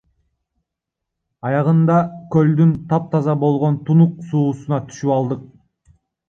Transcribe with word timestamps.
Аягында 1.49 1.97
көлдүн 2.35 2.71
таптаза 2.95 3.37
болгон 3.45 3.79
тунук 3.91 4.17
суусуна 4.31 4.81
түшүп 4.89 5.15
алдык. 5.19 5.47